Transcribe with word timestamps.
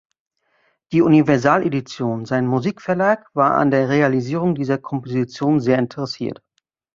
Die 0.93 1.03
Universal 1.03 1.63
Edition, 1.63 2.25
sein 2.25 2.47
Musikverlag, 2.47 3.23
war 3.35 3.51
an 3.51 3.69
der 3.69 3.87
Realisierung 3.87 4.55
dieser 4.55 4.79
Komposition 4.79 5.59
sehr 5.59 5.77
interessiert. 5.77 6.41